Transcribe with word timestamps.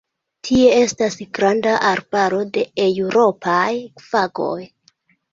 Tie 0.47 0.69
estas 0.75 1.17
granda 1.37 1.73
arbaro 1.89 2.39
de 2.55 2.63
eŭropaj 2.85 3.67
fagoj. 4.07 4.57